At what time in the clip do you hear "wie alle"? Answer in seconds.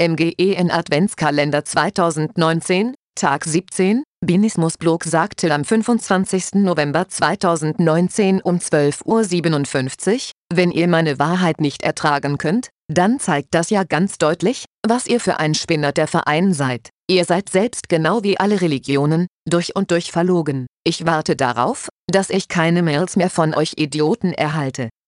18.22-18.62